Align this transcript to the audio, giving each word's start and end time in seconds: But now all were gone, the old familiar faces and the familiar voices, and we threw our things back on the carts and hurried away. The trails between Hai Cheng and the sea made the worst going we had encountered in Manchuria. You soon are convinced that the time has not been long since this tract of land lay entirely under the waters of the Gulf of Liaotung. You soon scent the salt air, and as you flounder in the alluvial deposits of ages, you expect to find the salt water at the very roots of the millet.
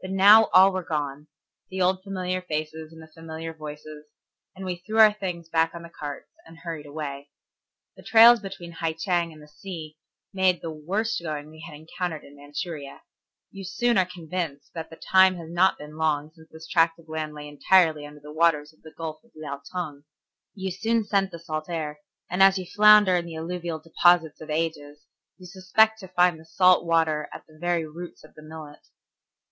But 0.00 0.12
now 0.12 0.44
all 0.54 0.70
were 0.70 0.84
gone, 0.84 1.26
the 1.68 1.82
old 1.82 2.04
familiar 2.04 2.40
faces 2.40 2.92
and 2.92 3.02
the 3.02 3.08
familiar 3.12 3.52
voices, 3.52 4.04
and 4.54 4.64
we 4.64 4.76
threw 4.76 4.98
our 5.00 5.12
things 5.12 5.48
back 5.48 5.74
on 5.74 5.82
the 5.82 5.90
carts 5.90 6.30
and 6.46 6.56
hurried 6.58 6.86
away. 6.86 7.30
The 7.96 8.04
trails 8.04 8.38
between 8.38 8.70
Hai 8.70 8.92
Cheng 8.92 9.32
and 9.32 9.42
the 9.42 9.48
sea 9.48 9.98
made 10.32 10.62
the 10.62 10.70
worst 10.70 11.20
going 11.20 11.50
we 11.50 11.62
had 11.66 11.74
encountered 11.74 12.22
in 12.22 12.36
Manchuria. 12.36 13.02
You 13.50 13.64
soon 13.64 13.98
are 13.98 14.06
convinced 14.06 14.70
that 14.74 14.88
the 14.90 14.94
time 15.10 15.34
has 15.34 15.50
not 15.50 15.76
been 15.78 15.96
long 15.96 16.30
since 16.32 16.48
this 16.52 16.68
tract 16.68 17.00
of 17.00 17.08
land 17.08 17.34
lay 17.34 17.48
entirely 17.48 18.06
under 18.06 18.20
the 18.20 18.32
waters 18.32 18.72
of 18.72 18.82
the 18.82 18.94
Gulf 18.96 19.24
of 19.24 19.32
Liaotung. 19.36 20.04
You 20.54 20.70
soon 20.70 21.02
scent 21.02 21.32
the 21.32 21.40
salt 21.40 21.68
air, 21.68 21.98
and 22.30 22.40
as 22.44 22.56
you 22.58 22.64
flounder 22.64 23.16
in 23.16 23.26
the 23.26 23.34
alluvial 23.36 23.80
deposits 23.80 24.40
of 24.40 24.50
ages, 24.50 25.06
you 25.38 25.48
expect 25.52 25.98
to 25.98 26.06
find 26.06 26.38
the 26.38 26.44
salt 26.46 26.86
water 26.86 27.28
at 27.34 27.48
the 27.48 27.58
very 27.58 27.84
roots 27.84 28.22
of 28.22 28.36
the 28.36 28.42
millet. 28.44 28.86